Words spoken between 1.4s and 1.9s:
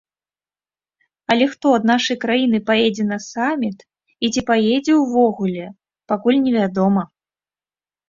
хто ад